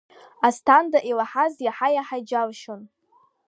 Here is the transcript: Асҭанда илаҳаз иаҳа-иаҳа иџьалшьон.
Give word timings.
Асҭанда 0.47 0.99
илаҳаз 1.09 1.53
иаҳа-иаҳа 1.65 2.17
иџьалшьон. 2.19 2.81